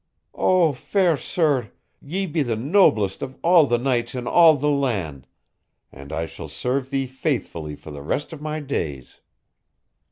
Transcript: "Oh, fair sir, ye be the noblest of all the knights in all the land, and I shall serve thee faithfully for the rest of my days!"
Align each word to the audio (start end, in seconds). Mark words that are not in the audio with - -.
"Oh, 0.33 0.73
fair 0.73 1.15
sir, 1.15 1.69
ye 2.01 2.25
be 2.25 2.41
the 2.41 2.55
noblest 2.55 3.21
of 3.21 3.37
all 3.43 3.67
the 3.67 3.77
knights 3.77 4.15
in 4.15 4.25
all 4.25 4.55
the 4.57 4.67
land, 4.67 5.27
and 5.91 6.11
I 6.11 6.25
shall 6.25 6.49
serve 6.49 6.89
thee 6.89 7.05
faithfully 7.05 7.75
for 7.75 7.91
the 7.91 8.01
rest 8.01 8.33
of 8.33 8.41
my 8.41 8.61
days!" 8.61 9.19